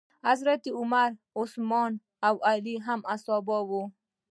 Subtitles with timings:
[0.27, 1.91] حضرت عمر، عثمان
[2.27, 3.83] او علی هم صحابه وو.